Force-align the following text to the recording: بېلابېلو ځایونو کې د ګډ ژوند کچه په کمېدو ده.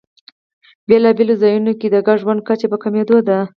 بېلابېلو 0.87 1.33
ځایونو 1.41 1.71
کې 1.79 1.87
د 1.91 1.95
ګډ 2.07 2.17
ژوند 2.23 2.41
کچه 2.47 2.67
په 2.71 2.77
کمېدو 2.83 3.17
ده. 3.27 3.39